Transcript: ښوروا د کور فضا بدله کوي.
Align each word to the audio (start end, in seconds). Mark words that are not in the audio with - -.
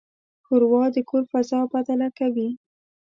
ښوروا 0.45 0.83
د 0.95 0.97
کور 1.09 1.23
فضا 1.31 1.59
بدله 1.73 2.09
کوي. 2.19 2.49